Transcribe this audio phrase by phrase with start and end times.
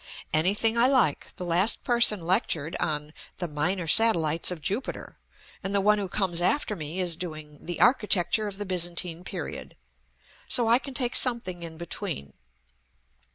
[0.33, 1.27] "Anything I like.
[1.35, 5.19] The last person lectured on 'The Minor Satellites of Jupiter,'
[5.63, 9.75] and the one who comes after me is doing 'The Architecture of the Byzantine Period,'
[10.47, 12.33] so I can take something in between."